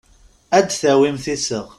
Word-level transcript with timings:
Ad 0.57 0.65
d-tawimt 0.67 1.25
iseɣ. 1.35 1.67